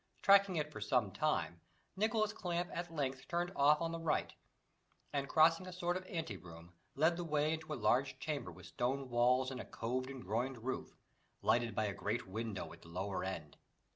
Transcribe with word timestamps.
Tracking 0.23 0.55
it 0.55 0.71
for 0.71 0.81
some 0.81 1.11
time, 1.11 1.61
Nicholas 1.95 2.33
Clamp 2.33 2.75
at 2.75 2.91
length 2.91 3.27
turned 3.27 3.51
off 3.55 3.81
on 3.81 3.91
the 3.91 3.99
right, 3.99 4.33
and, 5.13 5.29
crossing 5.29 5.67
a 5.67 5.71
sort 5.71 5.95
of 5.95 6.03
ante 6.07 6.37
room, 6.37 6.73
led 6.95 7.17
the 7.17 7.23
way 7.23 7.53
into 7.53 7.71
a 7.71 7.75
large 7.75 8.17
chamber 8.17 8.51
with 8.51 8.65
stone 8.65 9.11
walls 9.11 9.51
and 9.51 9.61
a 9.61 9.65
coved 9.65 10.09
and 10.09 10.23
groined 10.23 10.63
roof, 10.65 10.97
lighted 11.43 11.75
by 11.75 11.85
a 11.85 11.93
great 11.93 12.25
window 12.27 12.73
at 12.73 12.81
the 12.81 12.87
lower 12.87 13.23
end. 13.23 13.57